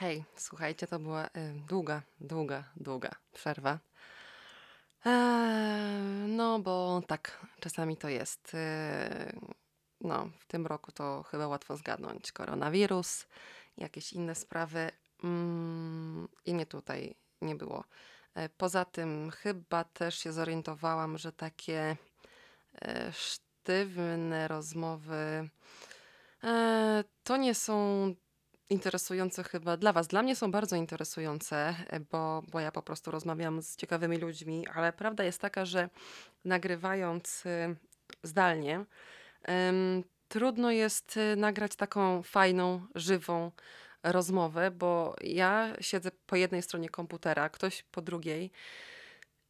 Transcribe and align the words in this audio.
Hej, 0.00 0.24
słuchajcie, 0.36 0.86
to 0.86 0.98
była 0.98 1.26
y, 1.26 1.30
długa, 1.68 2.02
długa, 2.20 2.64
długa 2.76 3.10
przerwa. 3.32 3.78
Eee, 5.04 6.28
no, 6.28 6.58
bo 6.58 7.02
tak, 7.06 7.46
czasami 7.60 7.96
to 7.96 8.08
jest. 8.08 8.54
y, 8.54 8.58
no, 10.00 10.30
w 10.38 10.46
tym 10.46 10.66
roku 10.66 10.92
to 10.92 11.22
chyba 11.22 11.48
łatwo 11.48 11.76
zgadnąć. 11.76 12.32
Koronawirus, 12.32 13.26
jakieś 13.76 14.12
inne 14.12 14.34
sprawy. 14.34 14.90
Mm, 15.24 16.28
I 16.44 16.54
mnie 16.54 16.66
tutaj 16.66 17.14
nie 17.42 17.54
było. 17.54 17.84
E, 18.34 18.48
Poza 18.48 18.84
tym 18.84 19.30
chyba 19.30 19.84
też 19.84 20.18
się 20.18 20.32
zorientowałam, 20.32 21.18
że 21.18 21.32
takie 21.32 21.96
e, 22.82 23.12
sztywne 23.12 24.48
rozmowy 24.48 25.48
e, 26.44 27.04
to 27.24 27.36
nie 27.36 27.54
są 27.54 28.14
interesujące 28.70 29.44
chyba 29.44 29.76
dla 29.76 29.92
Was. 29.92 30.06
Dla 30.06 30.22
mnie 30.22 30.36
są 30.36 30.50
bardzo 30.50 30.76
interesujące, 30.76 31.74
e, 31.86 32.00
bo, 32.00 32.42
bo 32.52 32.60
ja 32.60 32.72
po 32.72 32.82
prostu 32.82 33.10
rozmawiam 33.10 33.62
z 33.62 33.76
ciekawymi 33.76 34.16
ludźmi, 34.16 34.66
ale 34.74 34.92
prawda 34.92 35.24
jest 35.24 35.40
taka, 35.40 35.64
że 35.64 35.88
nagrywając 36.44 37.46
y, 37.46 37.76
zdalnie, 38.22 38.84
trudno 40.28 40.70
jest 40.70 41.16
y, 41.16 41.36
nagrać 41.36 41.76
taką 41.76 42.22
fajną, 42.22 42.86
żywą 42.94 43.52
rozmowę, 44.02 44.70
bo 44.70 45.16
ja 45.20 45.72
siedzę 45.80 46.10
po 46.26 46.36
jednej 46.36 46.62
stronie 46.62 46.88
komputera, 46.88 47.48
ktoś 47.48 47.82
po 47.82 48.02
drugiej. 48.02 48.50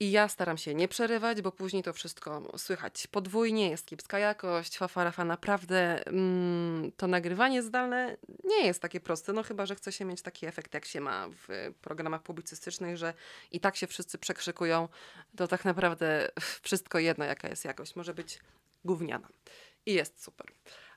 I 0.00 0.10
ja 0.10 0.28
staram 0.28 0.58
się 0.58 0.74
nie 0.74 0.88
przerywać, 0.88 1.42
bo 1.42 1.52
później 1.52 1.82
to 1.82 1.92
wszystko 1.92 2.52
słychać 2.58 3.06
podwójnie, 3.06 3.70
jest 3.70 3.86
kiepska 3.86 4.18
jakość, 4.18 4.78
fafarafa. 4.78 5.24
Naprawdę 5.24 6.06
mm, 6.06 6.92
to 6.96 7.06
nagrywanie 7.06 7.62
zdalne 7.62 8.16
nie 8.44 8.66
jest 8.66 8.82
takie 8.82 9.00
proste, 9.00 9.32
no 9.32 9.42
chyba, 9.42 9.66
że 9.66 9.74
chce 9.74 9.92
się 9.92 10.04
mieć 10.04 10.22
taki 10.22 10.46
efekt, 10.46 10.74
jak 10.74 10.84
się 10.84 11.00
ma 11.00 11.28
w 11.28 11.74
programach 11.80 12.22
publicystycznych, 12.22 12.96
że 12.96 13.14
i 13.50 13.60
tak 13.60 13.76
się 13.76 13.86
wszyscy 13.86 14.18
przekrzykują, 14.18 14.88
to 15.36 15.48
tak 15.48 15.64
naprawdę 15.64 16.28
wszystko 16.62 16.98
jedno, 16.98 17.24
jaka 17.24 17.48
jest 17.48 17.64
jakość. 17.64 17.96
Może 17.96 18.14
być 18.14 18.38
gówniana. 18.84 19.28
I 19.86 19.94
jest 19.94 20.22
super. 20.22 20.46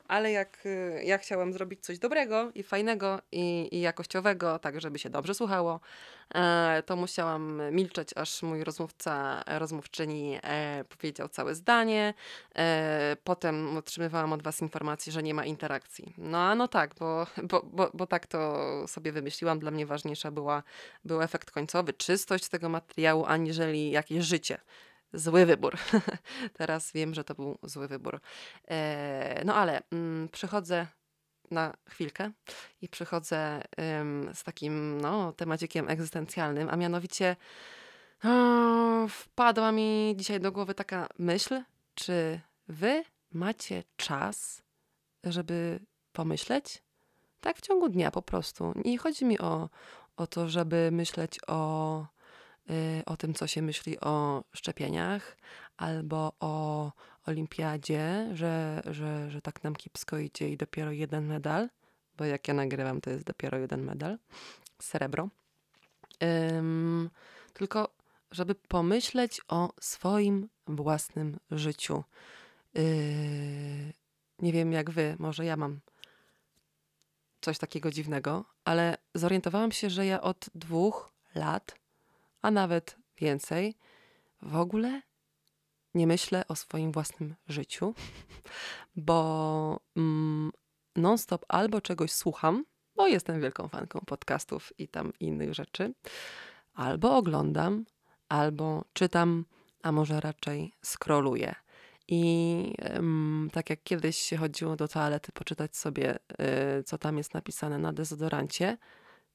Ale 0.08 0.32
jak 0.32 0.66
y, 0.66 1.02
ja 1.04 1.18
chciałam 1.18 1.54
zrobić 1.54 1.86
coś 1.86 2.00
dobrego 2.00 2.52
i 2.56 2.64
fajnego 2.64 3.22
i, 3.32 3.70
i 3.72 3.82
jakościowego, 3.82 4.60
tak 4.60 4.82
żeby 4.82 5.00
się 5.00 5.10
dobrze 5.10 5.34
słuchało, 5.34 5.80
e, 6.36 6.84
to 6.86 6.96
musiałam 6.96 7.62
milczeć, 7.72 8.10
aż 8.16 8.44
mój 8.44 8.64
rozmówca, 8.64 9.44
rozmówczyni 9.48 10.40
e, 10.44 10.84
powiedział 10.90 11.30
całe 11.30 11.56
zdanie. 11.56 12.14
E, 12.56 13.18
potem 13.24 13.78
otrzymywałam 13.78 14.34
od 14.34 14.44
Was 14.44 14.62
informację, 14.62 15.14
że 15.14 15.24
nie 15.24 15.34
ma 15.34 15.46
interakcji. 15.46 16.14
No 16.18 16.38
a 16.38 16.56
no 16.56 16.68
tak, 16.68 16.96
bo, 17.00 17.28
bo, 17.44 17.62
bo, 17.64 17.92
bo 17.94 18.08
tak 18.08 18.28
to 18.28 18.88
sobie 18.88 19.12
wymyśliłam. 19.12 19.60
Dla 19.60 19.72
mnie 19.72 19.86
ważniejsza 19.86 20.32
była, 20.32 20.64
był 21.06 21.22
efekt 21.22 21.52
końcowy, 21.52 21.94
czystość 21.94 22.50
tego 22.50 22.70
materiału, 22.70 23.26
aniżeli 23.26 23.92
jakieś 23.92 24.26
życie. 24.26 24.58
Zły 25.14 25.46
wybór. 25.46 25.78
Teraz 26.58 26.92
wiem, 26.92 27.14
że 27.14 27.24
to 27.24 27.36
był 27.36 27.58
zły 27.64 27.88
wybór. 27.88 28.20
E, 28.68 29.42
no 29.46 29.56
ale 29.56 29.82
mm, 29.92 30.30
przychodzę 30.30 30.88
na 31.52 31.74
chwilkę 31.90 32.32
i 32.82 32.90
przychodzę 32.90 33.62
z 34.34 34.44
takim 34.44 35.02
no, 35.02 35.32
temacikiem 35.32 35.90
egzystencjalnym, 35.90 36.70
a 36.70 36.76
mianowicie 36.76 37.36
wpadła 39.10 39.72
mi 39.72 40.14
dzisiaj 40.18 40.40
do 40.40 40.52
głowy 40.52 40.74
taka 40.74 41.08
myśl, 41.20 41.62
czy 41.96 42.40
wy 42.68 43.04
macie 43.32 43.84
czas, 43.98 44.64
żeby 45.24 45.80
pomyśleć? 46.12 46.84
Tak 47.42 47.58
w 47.58 47.62
ciągu 47.62 47.90
dnia 47.90 48.12
po 48.12 48.22
prostu. 48.22 48.74
Nie 48.86 48.98
chodzi 48.98 49.26
mi 49.26 49.40
o, 49.40 49.70
o 50.18 50.28
to, 50.28 50.50
żeby 50.50 50.90
myśleć 50.92 51.40
o 51.48 52.06
o 53.16 53.18
tym, 53.18 53.34
co 53.34 53.48
się 53.48 53.62
myśli 53.62 54.00
o 54.00 54.44
szczepieniach 54.54 55.38
albo 55.78 56.34
o 56.40 56.92
olimpiadzie, 57.26 58.30
że, 58.34 58.82
że, 58.86 59.32
że 59.32 59.42
tak 59.42 59.64
nam 59.64 59.76
kiepsko 59.76 60.18
idzie 60.18 60.50
i 60.50 60.58
dopiero 60.58 60.92
jeden 60.92 61.26
medal, 61.26 61.70
bo 62.18 62.26
jak 62.26 62.48
ja 62.48 62.54
nagrywam, 62.54 63.02
to 63.02 63.10
jest 63.10 63.24
dopiero 63.24 63.58
jeden 63.58 63.84
medal, 63.84 64.18
srebro. 64.80 65.30
Ym, 66.24 67.10
tylko, 67.54 67.90
żeby 68.32 68.56
pomyśleć 68.56 69.42
o 69.48 69.74
swoim 69.82 70.50
własnym 70.68 71.38
życiu. 71.52 72.04
Yy, 72.74 72.84
nie 74.40 74.54
wiem 74.54 74.72
jak 74.72 74.92
wy, 74.92 75.16
może 75.20 75.46
ja 75.46 75.58
mam 75.58 75.80
coś 77.42 77.58
takiego 77.58 77.92
dziwnego, 77.92 78.46
ale 78.66 78.98
zorientowałam 79.14 79.72
się, 79.72 79.90
że 79.90 80.06
ja 80.06 80.22
od 80.22 80.50
dwóch 80.56 81.12
lat 81.36 81.86
a 82.46 82.52
nawet 82.52 82.98
więcej, 83.18 83.76
w 84.42 84.56
ogóle 84.56 85.02
nie 85.94 86.08
myślę 86.08 86.48
o 86.48 86.56
swoim 86.56 86.92
własnym 86.92 87.36
życiu, 87.48 87.94
bo 88.96 89.80
mm, 89.96 90.52
non-stop 90.96 91.46
albo 91.48 91.82
czegoś 91.82 92.12
słucham, 92.12 92.66
bo 92.96 93.08
jestem 93.08 93.42
wielką 93.42 93.68
fanką 93.68 94.00
podcastów 94.00 94.74
i 94.78 94.88
tam 94.88 95.14
innych 95.20 95.54
rzeczy, 95.54 95.94
albo 96.74 97.18
oglądam, 97.18 97.86
albo 98.30 98.86
czytam, 98.94 99.46
a 99.84 99.92
może 99.92 100.20
raczej 100.20 100.74
scrolluję. 100.84 101.56
I 102.08 102.74
tak 103.52 103.70
jak 103.70 103.84
kiedyś 103.84 104.18
się 104.18 104.38
chodziło 104.38 104.76
do 104.76 104.88
toalety 104.88 105.32
poczytać 105.32 105.78
sobie, 105.78 106.16
y, 106.80 106.84
co 106.84 106.98
tam 106.98 107.18
jest 107.18 107.34
napisane 107.34 107.78
na 107.78 107.94
dezodorancie, 107.94 108.78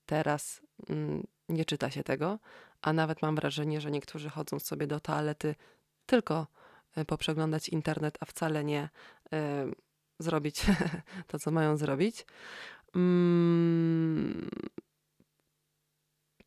teraz 0.07 0.61
mm, 0.89 1.27
nie 1.51 1.65
czyta 1.65 1.91
się 1.91 2.05
tego, 2.05 2.39
a 2.83 2.93
nawet 2.93 3.23
mam 3.23 3.37
wrażenie, 3.37 3.81
że 3.81 3.91
niektórzy 3.91 4.31
chodzą 4.31 4.59
sobie 4.59 4.87
do 4.87 5.01
toalety 5.01 5.55
tylko 6.07 6.47
y, 6.99 7.05
poprzeglądać 7.05 7.69
internet, 7.69 8.19
a 8.21 8.25
wcale 8.25 8.65
nie 8.65 8.89
y, 9.35 9.39
zrobić 10.19 10.63
to, 11.29 11.39
co 11.39 11.51
mają 11.51 11.77
zrobić. 11.77 12.27
Mm, 12.97 14.51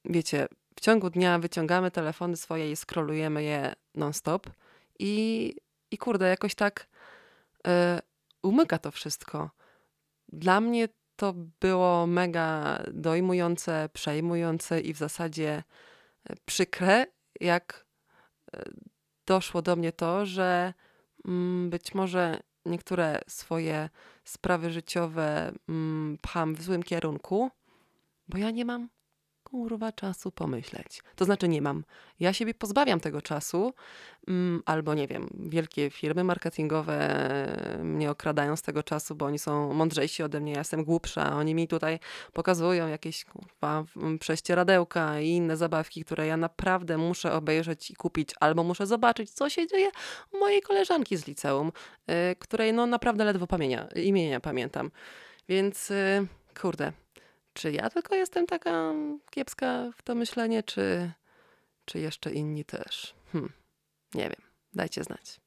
wiecie, 0.06 0.48
w 0.76 0.82
ciągu 0.82 1.10
dnia 1.10 1.40
wyciągamy 1.40 1.92
telefony 1.92 2.38
swoje 2.38 2.72
i 2.72 2.76
skrolujemy 2.76 3.44
je 3.44 3.74
non-stop 3.96 4.50
i, 5.00 5.56
i 5.92 5.98
kurde, 5.98 6.28
jakoś 6.28 6.56
tak 6.56 6.88
y, 7.68 7.72
umyka 8.44 8.78
to 8.78 8.92
wszystko. 8.92 9.50
Dla 10.30 10.62
mnie 10.62 10.88
to 11.24 11.34
było 11.60 12.08
mega 12.08 12.80
dojmujące, 12.94 13.90
przejmujące 13.94 14.82
i 14.82 14.94
w 14.94 14.98
zasadzie 14.98 15.64
e, 16.30 16.36
przykre, 16.46 17.06
jak 17.40 17.86
e, 18.54 18.64
doszło 19.26 19.62
do 19.62 19.76
mnie 19.76 19.92
to, 19.92 20.26
że 20.26 20.74
mm, 21.26 21.70
być 21.70 21.94
może 21.94 22.40
niektóre 22.66 23.22
swoje 23.28 23.90
sprawy 24.24 24.72
życiowe 24.72 25.52
mm, 25.70 26.18
pcham 26.22 26.56
w 26.56 26.62
złym 26.62 26.84
kierunku, 26.84 27.50
bo 28.28 28.38
ja 28.38 28.52
nie 28.52 28.66
mam 28.66 28.90
kurwa 29.54 29.92
czasu 29.92 30.32
pomyśleć. 30.32 31.02
To 31.16 31.26
znaczy 31.26 31.48
nie 31.48 31.62
mam. 31.62 31.84
Ja 32.20 32.34
siebie 32.34 32.54
pozbawiam 32.54 33.00
tego 33.00 33.22
czasu, 33.22 33.74
mm, 34.28 34.64
albo 34.66 34.94
nie 34.94 35.08
wiem, 35.08 35.30
wielkie 35.40 35.90
firmy 35.90 36.24
marketingowe 36.24 36.98
mnie 37.84 38.12
okradają 38.12 38.56
z 38.56 38.62
tego 38.62 38.84
czasu, 38.84 39.16
bo 39.16 39.26
oni 39.26 39.40
są 39.40 39.74
mądrzejsi 39.74 40.24
ode 40.24 40.40
mnie, 40.40 40.52
ja 40.52 40.58
jestem 40.58 40.84
głupsza, 40.84 41.36
oni 41.36 41.56
mi 41.56 41.68
tutaj 41.68 42.00
pokazują 42.34 42.88
jakieś 42.88 43.26
kurwa 43.26 43.84
prześcieradełka 44.20 45.20
i 45.20 45.30
inne 45.30 45.58
zabawki, 45.58 46.06
które 46.06 46.28
ja 46.28 46.38
naprawdę 46.38 46.98
muszę 46.98 47.34
obejrzeć 47.34 47.92
i 47.92 47.96
kupić, 47.96 48.30
albo 48.40 48.64
muszę 48.64 48.88
zobaczyć, 48.88 49.32
co 49.32 49.50
się 49.50 49.68
dzieje 49.68 49.90
u 50.32 50.40
mojej 50.40 50.62
koleżanki 50.62 51.18
z 51.18 51.28
liceum, 51.28 51.72
y, 52.32 52.36
której 52.36 52.74
no 52.74 52.86
naprawdę 52.86 53.24
ledwo 53.26 53.48
pamięcia, 53.48 53.88
imienia 53.96 54.40
pamiętam. 54.40 54.92
Więc 55.50 55.92
y, 55.92 56.28
kurde, 56.62 56.94
czy 57.54 57.72
ja 57.72 57.90
tylko 57.90 58.16
jestem 58.16 58.46
taka 58.46 58.94
kiepska 59.30 59.92
w 59.98 60.02
to 60.02 60.16
myślenie, 60.16 60.64
czy, 60.64 61.12
czy 61.86 62.00
jeszcze 62.00 62.32
inni 62.32 62.66
też? 62.66 63.16
Hmm, 63.32 63.52
nie 64.14 64.24
wiem. 64.24 64.42
Dajcie 64.74 65.04
znać. 65.04 65.40